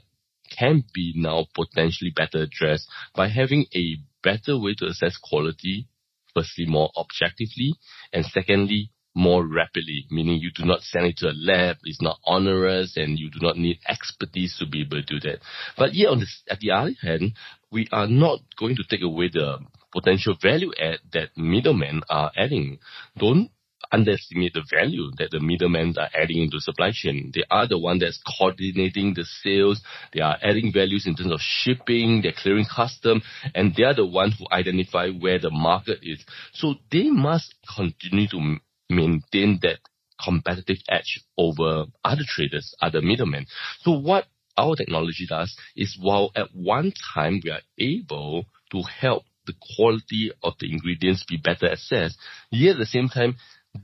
can 0.56 0.84
be 0.94 1.12
now 1.16 1.46
potentially 1.54 2.12
better 2.14 2.42
addressed 2.42 2.88
by 3.14 3.28
having 3.28 3.66
a 3.74 3.96
better 4.22 4.58
way 4.58 4.74
to 4.78 4.86
assess 4.86 5.16
quality 5.16 5.88
firstly 6.34 6.66
more 6.66 6.90
objectively, 6.96 7.74
and 8.12 8.24
secondly, 8.26 8.90
more 9.14 9.46
rapidly, 9.46 10.06
meaning 10.10 10.40
you 10.40 10.50
do 10.54 10.64
not 10.64 10.82
send 10.82 11.06
it 11.06 11.16
to 11.18 11.28
a 11.28 11.34
lab, 11.36 11.76
it's 11.84 12.02
not 12.02 12.18
onerous, 12.26 12.96
and 12.96 13.18
you 13.18 13.30
do 13.30 13.38
not 13.40 13.56
need 13.56 13.78
expertise 13.88 14.56
to 14.58 14.66
be 14.66 14.82
able 14.82 15.02
to 15.02 15.02
do 15.02 15.20
that. 15.20 15.38
But 15.78 15.94
yet, 15.94 16.08
on 16.08 16.18
the, 16.18 16.26
at 16.50 16.58
the 16.58 16.72
other 16.72 16.94
hand, 17.00 17.34
we 17.70 17.86
are 17.92 18.08
not 18.08 18.40
going 18.58 18.76
to 18.76 18.84
take 18.88 19.02
away 19.02 19.30
the 19.32 19.58
potential 19.92 20.34
value 20.42 20.72
add 20.80 20.98
that 21.12 21.30
middlemen 21.36 22.02
are 22.10 22.32
adding. 22.36 22.78
Don't 23.16 23.50
underestimate 23.94 24.52
the 24.54 24.64
value 24.70 25.10
that 25.18 25.30
the 25.30 25.40
middlemen 25.40 25.94
are 25.98 26.10
adding 26.20 26.42
into 26.42 26.58
supply 26.60 26.90
chain. 26.92 27.30
They 27.32 27.44
are 27.50 27.68
the 27.68 27.78
one 27.78 27.98
that's 28.00 28.20
coordinating 28.38 29.14
the 29.14 29.24
sales. 29.42 29.80
They 30.12 30.20
are 30.20 30.36
adding 30.42 30.72
values 30.72 31.06
in 31.06 31.14
terms 31.14 31.32
of 31.32 31.40
shipping, 31.40 32.20
they're 32.22 32.32
clearing 32.36 32.66
custom, 32.66 33.22
and 33.54 33.74
they 33.76 33.84
are 33.84 33.94
the 33.94 34.06
one 34.06 34.32
who 34.32 34.46
identify 34.50 35.10
where 35.10 35.38
the 35.38 35.50
market 35.50 36.00
is. 36.02 36.24
So 36.52 36.74
they 36.90 37.10
must 37.10 37.54
continue 37.76 38.28
to 38.28 38.56
maintain 38.90 39.60
that 39.62 39.78
competitive 40.22 40.78
edge 40.88 41.20
over 41.38 41.86
other 42.04 42.22
traders, 42.26 42.74
other 42.80 43.00
middlemen. 43.00 43.46
So 43.80 43.92
what 43.92 44.26
our 44.56 44.76
technology 44.76 45.26
does 45.28 45.56
is 45.76 45.98
while 46.00 46.30
at 46.36 46.48
one 46.52 46.92
time 47.14 47.40
we 47.42 47.50
are 47.50 47.62
able 47.78 48.46
to 48.72 48.82
help 48.82 49.24
the 49.46 49.54
quality 49.76 50.32
of 50.42 50.54
the 50.58 50.72
ingredients 50.72 51.24
be 51.28 51.36
better 51.36 51.66
assessed, 51.66 52.18
yet 52.50 52.72
at 52.72 52.78
the 52.78 52.86
same 52.86 53.08
time, 53.08 53.36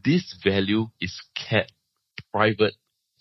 this 0.05 0.37
value 0.45 0.87
is 1.01 1.21
kept 1.35 1.73
private 2.33 2.75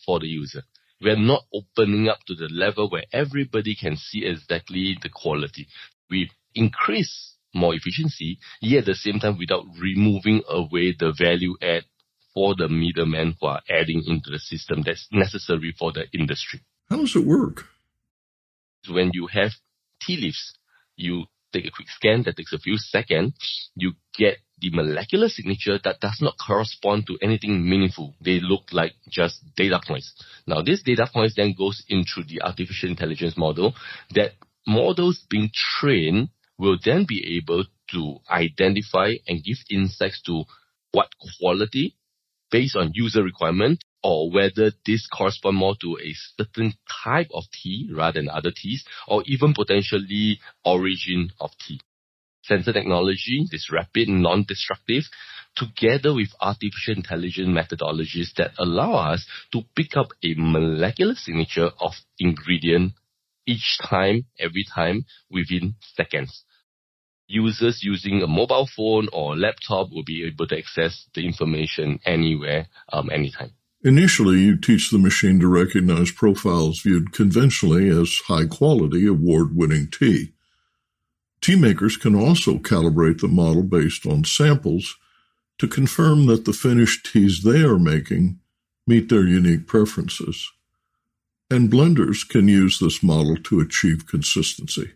for 0.05 0.19
the 0.19 0.27
user. 0.27 0.63
We're 1.01 1.17
not 1.17 1.43
opening 1.53 2.09
up 2.09 2.19
to 2.27 2.35
the 2.35 2.49
level 2.51 2.89
where 2.89 3.05
everybody 3.13 3.75
can 3.75 3.95
see 3.95 4.25
exactly 4.25 4.97
the 5.01 5.09
quality. 5.09 5.67
We 6.09 6.29
increase 6.53 7.35
more 7.53 7.73
efficiency, 7.73 8.39
yet 8.61 8.79
at 8.79 8.85
the 8.85 8.95
same 8.95 9.19
time 9.19 9.37
without 9.37 9.65
removing 9.79 10.43
away 10.47 10.95
the 10.97 11.13
value 11.17 11.55
add 11.61 11.83
for 12.33 12.55
the 12.55 12.69
middlemen 12.69 13.35
who 13.39 13.47
are 13.47 13.61
adding 13.69 14.03
into 14.05 14.29
the 14.29 14.39
system 14.39 14.83
that's 14.85 15.07
necessary 15.11 15.73
for 15.77 15.91
the 15.91 16.05
industry. 16.13 16.61
How 16.89 16.97
does 16.97 17.15
it 17.15 17.25
work? 17.25 17.65
When 18.89 19.11
you 19.13 19.27
have 19.27 19.51
tea 20.01 20.17
leaves, 20.17 20.53
you 20.95 21.25
take 21.51 21.65
a 21.65 21.71
quick 21.71 21.87
scan 21.89 22.23
that 22.23 22.37
takes 22.37 22.53
a 22.53 22.59
few 22.59 22.77
seconds, 22.77 23.33
you 23.75 23.93
get 24.17 24.37
the 24.61 24.69
molecular 24.71 25.29
signature 25.29 25.79
that 25.83 25.99
does 25.99 26.19
not 26.21 26.35
correspond 26.37 27.07
to 27.07 27.17
anything 27.21 27.67
meaningful. 27.67 28.15
They 28.21 28.39
look 28.39 28.63
like 28.71 28.93
just 29.09 29.43
data 29.55 29.79
points. 29.85 30.13
Now, 30.45 30.61
this 30.61 30.83
data 30.83 31.07
points 31.11 31.35
then 31.35 31.53
goes 31.57 31.83
into 31.87 32.23
the 32.27 32.41
artificial 32.41 32.89
intelligence 32.89 33.37
model 33.37 33.73
that 34.15 34.33
models 34.67 35.25
being 35.29 35.49
trained 35.53 36.29
will 36.57 36.77
then 36.83 37.05
be 37.07 37.37
able 37.37 37.65
to 37.91 38.17
identify 38.29 39.13
and 39.27 39.43
give 39.43 39.57
insights 39.69 40.21
to 40.23 40.43
what 40.91 41.07
quality 41.39 41.95
based 42.51 42.75
on 42.75 42.91
user 42.93 43.23
requirement 43.23 43.83
or 44.03 44.31
whether 44.31 44.71
this 44.85 45.07
correspond 45.07 45.57
more 45.57 45.75
to 45.81 45.97
a 46.01 46.13
certain 46.37 46.73
type 47.03 47.27
of 47.33 47.43
tea 47.51 47.89
rather 47.93 48.19
than 48.19 48.29
other 48.29 48.51
teas 48.55 48.83
or 49.07 49.23
even 49.25 49.53
potentially 49.53 50.39
origin 50.65 51.29
of 51.39 51.51
tea 51.65 51.79
sensor 52.43 52.73
technology 52.73 53.45
is 53.51 53.69
rapid 53.71 54.07
and 54.07 54.21
non-destructive, 54.21 55.03
together 55.55 56.13
with 56.13 56.29
artificial 56.39 56.95
intelligence 56.95 57.49
methodologies 57.49 58.33
that 58.37 58.51
allow 58.57 58.93
us 58.93 59.25
to 59.51 59.61
pick 59.75 59.97
up 59.97 60.07
a 60.23 60.33
molecular 60.37 61.15
signature 61.15 61.69
of 61.79 61.93
ingredient 62.17 62.93
each 63.45 63.77
time, 63.83 64.25
every 64.39 64.65
time, 64.73 65.05
within 65.29 65.75
seconds. 65.95 66.43
Users 67.27 67.83
using 67.83 68.21
a 68.21 68.27
mobile 68.27 68.67
phone 68.75 69.07
or 69.13 69.35
laptop 69.35 69.89
will 69.91 70.03
be 70.03 70.25
able 70.25 70.47
to 70.47 70.57
access 70.57 71.07
the 71.13 71.25
information 71.25 71.99
anywhere, 72.05 72.67
um, 72.91 73.09
anytime. 73.11 73.51
Initially, 73.83 74.39
you 74.39 74.57
teach 74.57 74.89
the 74.91 74.97
machine 74.97 75.39
to 75.39 75.47
recognize 75.47 76.11
profiles 76.11 76.81
viewed 76.81 77.13
conventionally 77.13 77.89
as 77.89 78.13
high 78.27 78.45
quality, 78.45 79.07
award 79.07 79.55
winning 79.55 79.89
tea. 79.89 80.33
Tea 81.41 81.55
makers 81.55 81.95
can 81.95 82.15
also 82.15 82.57
calibrate 82.57 83.21
the 83.21 83.27
model 83.27 83.63
based 83.63 84.05
on 84.05 84.23
samples 84.23 84.97
to 85.57 85.67
confirm 85.67 86.25
that 86.25 86.45
the 86.45 86.53
finished 86.53 87.05
teas 87.11 87.43
they 87.43 87.61
are 87.61 87.79
making 87.79 88.39
meet 88.87 89.09
their 89.09 89.25
unique 89.25 89.67
preferences. 89.67 90.51
And 91.49 91.71
blenders 91.71 92.27
can 92.27 92.47
use 92.47 92.79
this 92.79 93.01
model 93.01 93.37
to 93.43 93.59
achieve 93.59 94.07
consistency. 94.07 94.93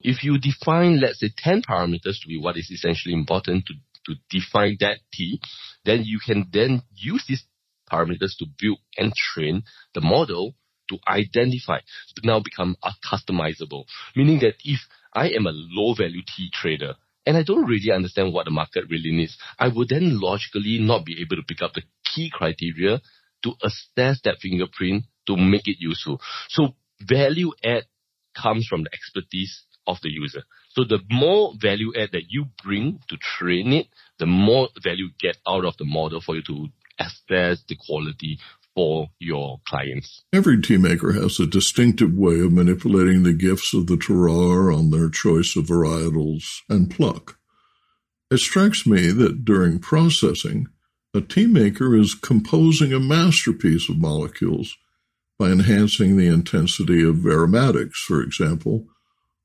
If 0.00 0.22
you 0.22 0.38
define, 0.38 1.00
let's 1.00 1.20
say, 1.20 1.30
10 1.36 1.62
parameters 1.62 2.20
to 2.20 2.28
be 2.28 2.38
what 2.38 2.56
is 2.56 2.70
essentially 2.70 3.14
important 3.14 3.66
to, 3.66 3.74
to 4.06 4.20
define 4.28 4.76
that 4.80 4.98
tea, 5.12 5.40
then 5.84 6.04
you 6.04 6.18
can 6.18 6.46
then 6.52 6.82
use 6.94 7.24
these 7.26 7.44
parameters 7.90 8.36
to 8.38 8.46
build 8.58 8.78
and 8.98 9.12
train 9.14 9.62
the 9.94 10.00
model 10.00 10.54
to 10.88 10.98
identify 11.08 11.78
now 12.22 12.40
become 12.40 12.76
customizable. 13.04 13.84
Meaning 14.16 14.40
that 14.40 14.54
if 14.64 14.80
I 15.12 15.28
am 15.28 15.46
a 15.46 15.52
low 15.52 15.94
value 15.94 16.22
tea 16.26 16.50
trader 16.52 16.94
and 17.26 17.36
I 17.36 17.42
don't 17.42 17.66
really 17.66 17.90
understand 17.92 18.32
what 18.32 18.44
the 18.44 18.50
market 18.50 18.84
really 18.88 19.12
needs, 19.12 19.36
I 19.58 19.68
would 19.68 19.88
then 19.88 20.20
logically 20.20 20.78
not 20.80 21.04
be 21.04 21.20
able 21.20 21.36
to 21.36 21.46
pick 21.46 21.62
up 21.62 21.74
the 21.74 21.82
key 22.04 22.30
criteria 22.32 23.00
to 23.44 23.52
assess 23.62 24.20
that 24.24 24.38
fingerprint 24.40 25.04
to 25.26 25.36
make 25.36 25.68
it 25.68 25.76
useful. 25.78 26.20
So 26.48 26.74
value 27.00 27.52
add 27.62 27.84
comes 28.40 28.66
from 28.66 28.84
the 28.84 28.90
expertise 28.92 29.62
of 29.86 29.98
the 30.02 30.10
user. 30.10 30.42
So 30.70 30.84
the 30.84 31.00
more 31.10 31.52
value 31.60 31.92
add 31.96 32.10
that 32.12 32.24
you 32.28 32.46
bring 32.62 33.00
to 33.08 33.16
train 33.16 33.72
it, 33.72 33.86
the 34.18 34.26
more 34.26 34.68
value 34.82 35.06
you 35.06 35.10
get 35.20 35.36
out 35.46 35.64
of 35.64 35.76
the 35.78 35.84
model 35.84 36.20
for 36.20 36.34
you 36.34 36.42
to 36.42 36.68
assess 36.98 37.62
the 37.68 37.76
quality 37.86 38.38
for 38.74 39.08
your 39.18 39.60
clients. 39.66 40.24
Every 40.32 40.60
tea 40.60 40.78
maker 40.78 41.12
has 41.12 41.38
a 41.38 41.46
distinctive 41.46 42.12
way 42.14 42.40
of 42.40 42.52
manipulating 42.52 43.22
the 43.22 43.32
gifts 43.32 43.72
of 43.72 43.86
the 43.86 43.96
terroir 43.96 44.76
on 44.76 44.90
their 44.90 45.08
choice 45.08 45.56
of 45.56 45.66
varietals 45.66 46.44
and 46.68 46.90
pluck. 46.90 47.38
It 48.30 48.38
strikes 48.38 48.86
me 48.86 49.10
that 49.12 49.44
during 49.44 49.78
processing, 49.78 50.66
a 51.14 51.20
tea 51.20 51.46
maker 51.46 51.94
is 51.94 52.14
composing 52.14 52.92
a 52.92 52.98
masterpiece 52.98 53.88
of 53.88 53.98
molecules 53.98 54.76
by 55.38 55.50
enhancing 55.50 56.16
the 56.16 56.26
intensity 56.26 57.04
of 57.04 57.24
aromatics, 57.24 58.00
for 58.00 58.20
example, 58.20 58.86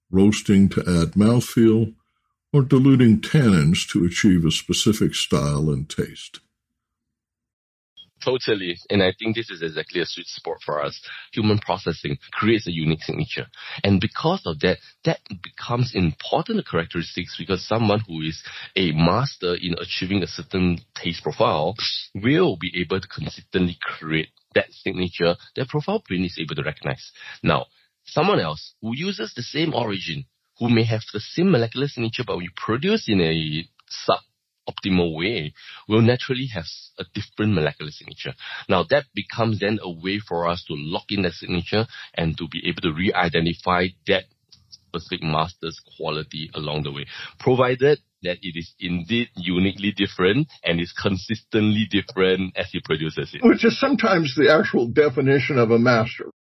roasting 0.09 0.69
to 0.69 0.81
add 0.81 1.13
mouthfeel, 1.13 1.93
or 2.51 2.63
diluting 2.63 3.21
tannins 3.21 3.87
to 3.87 4.03
achieve 4.05 4.43
a 4.43 4.51
specific 4.51 5.13
style 5.13 5.69
and 5.69 5.87
taste. 5.87 6.39
Totally. 8.23 8.77
And 8.89 9.01
I 9.01 9.13
think 9.17 9.35
this 9.35 9.49
is 9.49 9.61
exactly 9.61 10.01
a 10.01 10.05
sweet 10.05 10.27
spot 10.27 10.57
for 10.65 10.83
us. 10.83 10.99
Human 11.33 11.57
processing 11.59 12.17
creates 12.31 12.67
a 12.67 12.71
unique 12.71 13.03
signature. 13.03 13.47
And 13.83 14.01
because 14.01 14.41
of 14.45 14.59
that, 14.59 14.77
that 15.05 15.19
becomes 15.41 15.93
important 15.95 16.67
characteristics 16.67 17.35
because 17.37 17.65
someone 17.65 18.01
who 18.07 18.21
is 18.21 18.43
a 18.75 18.91
master 18.91 19.55
in 19.55 19.75
achieving 19.79 20.21
a 20.23 20.27
certain 20.27 20.79
taste 20.95 21.23
profile 21.23 21.75
will 22.13 22.57
be 22.57 22.71
able 22.81 22.99
to 22.99 23.07
consistently 23.07 23.77
create 23.81 24.29
that 24.55 24.71
signature 24.71 25.35
that 25.55 25.69
profile 25.69 26.01
print 26.05 26.25
is 26.25 26.37
able 26.39 26.55
to 26.55 26.63
recognize. 26.63 27.11
Now, 27.43 27.67
someone 28.05 28.39
else 28.39 28.73
who 28.81 28.95
uses 28.95 29.33
the 29.35 29.43
same 29.43 29.73
origin, 29.73 30.25
who 30.57 30.69
may 30.69 30.83
have 30.83 31.01
the 31.13 31.19
same 31.19 31.51
molecular 31.51 31.87
signature, 31.87 32.23
but 32.25 32.37
we 32.37 32.49
produce 32.55 33.07
in 33.07 33.21
a 33.21 33.63
sub 33.87 34.19
optimal 34.69 35.17
way 35.17 35.53
will 35.87 36.01
naturally 36.01 36.47
have 36.53 36.65
a 36.99 37.05
different 37.13 37.53
molecular 37.53 37.91
signature. 37.91 38.33
Now 38.67 38.83
that 38.89 39.05
becomes 39.13 39.59
then 39.59 39.79
a 39.81 39.89
way 39.89 40.19
for 40.19 40.47
us 40.47 40.63
to 40.67 40.73
lock 40.75 41.05
in 41.09 41.23
that 41.23 41.33
signature 41.33 41.85
and 42.13 42.37
to 42.37 42.47
be 42.47 42.67
able 42.67 42.81
to 42.81 42.93
re-identify 42.93 43.87
that 44.07 44.25
specific 44.89 45.23
master's 45.23 45.79
quality 45.97 46.49
along 46.55 46.83
the 46.83 46.91
way, 46.91 47.05
provided 47.39 47.99
that 48.23 48.37
it 48.41 48.57
is 48.57 48.73
indeed 48.79 49.29
uniquely 49.35 49.93
different 49.95 50.47
and 50.63 50.81
is 50.81 50.91
consistently 50.91 51.87
different 51.89 52.57
as 52.57 52.69
he 52.71 52.81
produces 52.83 53.31
it. 53.33 53.41
Which 53.43 53.63
is 53.63 53.79
sometimes 53.79 54.35
the 54.35 54.51
actual 54.51 54.87
definition 54.87 55.57
of 55.57 55.71
a 55.71 55.79
master. 55.79 56.31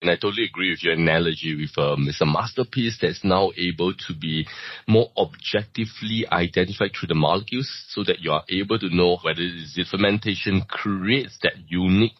And 0.00 0.10
I 0.12 0.14
totally 0.14 0.44
agree 0.44 0.70
with 0.70 0.84
your 0.84 0.94
analogy 0.94 1.56
with 1.56 1.76
um, 1.76 2.06
it's 2.08 2.20
a 2.20 2.26
masterpiece 2.26 2.98
that's 3.02 3.24
now 3.24 3.50
able 3.56 3.94
to 3.94 4.14
be 4.14 4.46
more 4.86 5.10
objectively 5.16 6.24
identified 6.30 6.92
through 6.94 7.08
the 7.08 7.16
molecules 7.16 7.68
so 7.88 8.04
that 8.04 8.20
you 8.20 8.30
are 8.30 8.44
able 8.48 8.78
to 8.78 8.94
know 8.94 9.18
whether 9.22 9.40
the 9.40 9.84
fermentation 9.90 10.62
creates 10.68 11.38
that 11.42 11.54
unique 11.66 12.12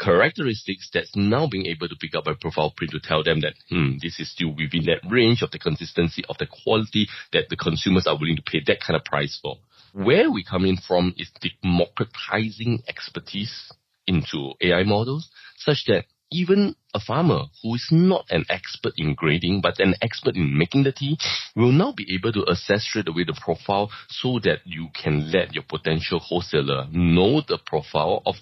characteristics 0.00 0.88
that's 0.92 1.14
now 1.14 1.46
being 1.46 1.66
able 1.66 1.88
to 1.88 1.96
pick 2.00 2.14
up 2.14 2.26
a 2.26 2.34
profile 2.34 2.72
print 2.74 2.92
to 2.92 3.00
tell 3.00 3.22
them 3.22 3.40
that, 3.42 3.54
hmm, 3.68 3.96
this 4.02 4.18
is 4.18 4.30
still 4.32 4.54
within 4.56 4.86
that 4.86 5.06
range 5.08 5.42
of 5.42 5.50
the 5.50 5.58
consistency 5.58 6.24
of 6.28 6.38
the 6.38 6.46
quality 6.64 7.06
that 7.32 7.48
the 7.50 7.56
consumers 7.56 8.06
are 8.06 8.18
willing 8.18 8.36
to 8.36 8.42
pay 8.42 8.60
that 8.66 8.80
kind 8.80 8.96
of 8.96 9.04
price 9.04 9.38
for. 9.42 9.58
Where 9.92 10.30
we 10.30 10.42
come 10.42 10.64
in 10.64 10.78
from 10.78 11.14
is 11.18 11.30
democratizing 11.62 12.82
expertise 12.88 13.70
into 14.06 14.52
AI 14.60 14.82
models 14.84 15.28
such 15.58 15.84
that 15.86 16.04
even 16.30 16.74
a 16.94 17.00
farmer 17.00 17.42
who 17.62 17.74
is 17.74 17.88
not 17.90 18.24
an 18.30 18.44
expert 18.48 18.92
in 18.96 19.14
grading 19.14 19.60
but 19.60 19.78
an 19.78 19.94
expert 20.02 20.36
in 20.36 20.56
making 20.56 20.82
the 20.84 20.92
tea 20.92 21.16
will 21.54 21.72
now 21.72 21.92
be 21.92 22.14
able 22.14 22.32
to 22.32 22.44
assess 22.50 22.84
straight 22.84 23.08
away 23.08 23.24
the 23.24 23.38
profile 23.40 23.90
so 24.08 24.38
that 24.42 24.58
you 24.64 24.88
can 24.94 25.30
let 25.30 25.54
your 25.54 25.64
potential 25.68 26.18
wholesaler 26.18 26.86
know 26.90 27.40
the 27.46 27.58
profile 27.66 28.22
of 28.26 28.36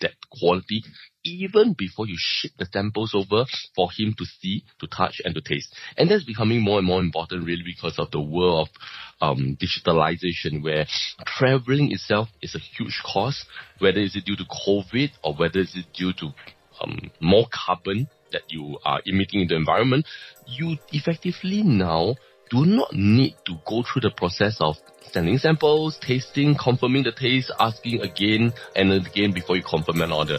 that 0.00 0.12
quality 0.30 0.82
even 1.24 1.74
before 1.76 2.06
you 2.06 2.16
ship 2.16 2.52
the 2.58 2.66
samples 2.72 3.12
over 3.14 3.44
for 3.74 3.88
him 3.96 4.14
to 4.16 4.24
see, 4.24 4.64
to 4.80 4.86
touch, 4.86 5.20
and 5.24 5.34
to 5.34 5.40
taste. 5.40 5.74
And 5.96 6.10
that's 6.10 6.24
becoming 6.24 6.62
more 6.62 6.78
and 6.78 6.86
more 6.86 7.00
important 7.00 7.44
really 7.44 7.64
because 7.64 7.98
of 7.98 8.10
the 8.10 8.20
world 8.20 8.68
of 9.20 9.30
um, 9.36 9.58
digitalization 9.60 10.62
where 10.62 10.86
traveling 11.26 11.92
itself 11.92 12.28
is 12.40 12.54
a 12.54 12.58
huge 12.58 13.02
cost, 13.04 13.44
whether 13.78 13.98
it's 13.98 14.20
due 14.22 14.36
to 14.36 14.44
COVID 14.44 15.10
or 15.22 15.34
whether 15.34 15.60
it's 15.60 15.76
due 15.94 16.12
to 16.14 16.32
um, 16.80 17.10
more 17.20 17.46
carbon 17.50 18.08
that 18.32 18.42
you 18.48 18.78
are 18.84 19.00
emitting 19.06 19.40
in 19.40 19.48
the 19.48 19.56
environment, 19.56 20.06
you 20.46 20.76
effectively 20.92 21.62
now 21.62 22.14
do 22.50 22.64
not 22.64 22.92
need 22.92 23.34
to 23.46 23.58
go 23.66 23.82
through 23.82 24.02
the 24.02 24.10
process 24.10 24.58
of 24.60 24.76
sending 25.12 25.38
samples, 25.38 25.98
tasting, 25.98 26.54
confirming 26.54 27.02
the 27.02 27.12
taste, 27.12 27.50
asking 27.58 28.00
again 28.00 28.52
and 28.76 28.92
again 28.92 29.32
before 29.32 29.56
you 29.56 29.62
confirm 29.62 30.00
an 30.02 30.12
order. 30.12 30.38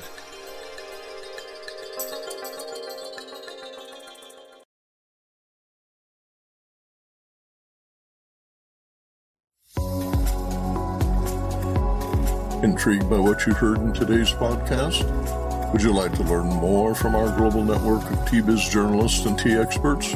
Intrigued 12.61 13.09
by 13.09 13.17
what 13.17 13.45
you 13.47 13.53
heard 13.53 13.77
in 13.77 13.93
today's 13.93 14.31
podcast? 14.33 15.48
Would 15.71 15.83
you 15.83 15.93
like 15.93 16.13
to 16.15 16.23
learn 16.23 16.47
more 16.47 16.95
from 16.95 17.13
our 17.13 17.35
global 17.37 17.63
network 17.63 18.01
of 18.09 18.17
TBiz 18.27 18.71
journalists 18.71 19.23
and 19.25 19.37
tea 19.37 19.53
experts? 19.53 20.15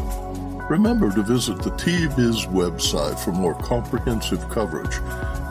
Remember 0.67 1.11
to 1.11 1.21
visit 1.21 1.61
the 1.61 1.69
TBiz 1.71 2.47
website 2.47 3.19
for 3.19 3.31
more 3.31 3.53
comprehensive 3.55 4.49
coverage. 4.49 4.99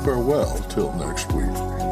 Farewell 0.04 0.58
till 0.70 0.92
next 0.94 1.30
week. 1.32 1.91